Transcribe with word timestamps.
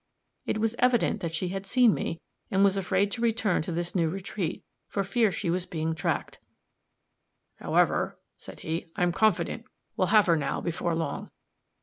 It 0.47 0.57
was 0.57 0.73
evident 0.79 1.21
that 1.21 1.31
she 1.35 1.49
had 1.49 1.67
seen 1.67 1.93
me, 1.93 2.19
and 2.49 2.63
was 2.63 2.75
afraid 2.75 3.11
to 3.11 3.21
return 3.21 3.61
to 3.61 3.71
this 3.71 3.93
new 3.93 4.09
retreat, 4.09 4.63
for 4.87 5.03
fear 5.03 5.31
she 5.31 5.51
was 5.51 5.63
again 5.65 5.93
tracked. 5.93 6.39
"However," 7.59 8.17
said 8.35 8.61
he, 8.61 8.87
"I'm 8.95 9.11
confident 9.11 9.65
we'll 9.95 10.07
have 10.07 10.25
her 10.25 10.35
now 10.37 10.59
before 10.59 10.95
long. 10.95 11.29